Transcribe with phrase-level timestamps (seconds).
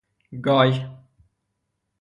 [0.45, 0.73] گای